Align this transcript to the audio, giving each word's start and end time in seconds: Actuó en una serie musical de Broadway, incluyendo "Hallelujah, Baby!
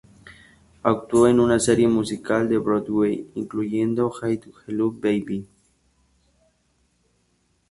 Actuó 0.81 1.27
en 1.27 1.39
una 1.39 1.59
serie 1.59 1.87
musical 1.87 2.49
de 2.49 2.57
Broadway, 2.57 3.29
incluyendo 3.35 4.09
"Hallelujah, 4.09 4.99
Baby! 4.99 5.47